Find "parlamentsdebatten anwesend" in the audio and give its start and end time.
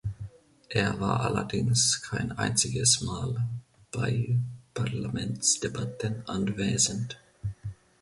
4.73-7.19